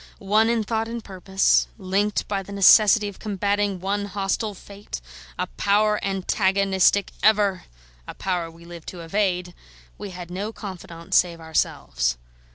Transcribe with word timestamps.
One 0.17 0.49
in 0.49 0.63
thought 0.63 0.87
and 0.87 1.03
purpose, 1.03 1.67
linked 1.77 2.27
by 2.27 2.41
the 2.41 2.51
necessity 2.51 3.07
of 3.07 3.19
combating 3.19 3.79
one 3.79 4.05
hostile 4.05 4.55
fate, 4.55 4.99
a 5.37 5.45
power 5.57 6.03
antagonistic 6.03 7.11
ever, 7.21 7.65
a 8.07 8.15
power 8.15 8.49
we 8.49 8.65
lived 8.65 8.87
to 8.87 9.01
evade, 9.01 9.53
we 9.99 10.09
had 10.09 10.31
no 10.31 10.51
confidants 10.51 11.17
save 11.19 11.39
ourselves. 11.39 12.17